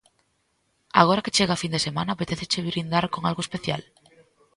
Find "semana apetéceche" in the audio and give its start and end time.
1.87-2.65